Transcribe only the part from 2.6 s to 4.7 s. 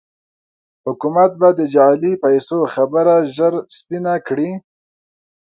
خبره ژر سپينه کړي.